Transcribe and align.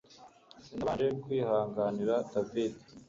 Sinabanje 0.65 1.05
kwihanganira 1.23 2.15
David 2.53 2.73